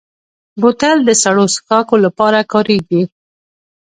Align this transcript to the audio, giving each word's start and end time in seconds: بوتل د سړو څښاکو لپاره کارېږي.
بوتل 0.61 0.97
د 1.05 1.09
سړو 1.23 1.45
څښاکو 1.53 1.95
لپاره 2.05 2.39
کارېږي. 2.51 3.03